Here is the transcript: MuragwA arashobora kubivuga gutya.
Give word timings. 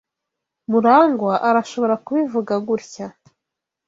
MuragwA 0.69 1.33
arashobora 1.49 1.95
kubivuga 2.05 2.53
gutya. 2.67 3.05